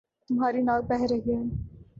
تمہاری 0.29 0.61
ناک 0.61 0.81
بہ 0.89 1.03
رہی 1.09 1.21
ہے 1.29 1.41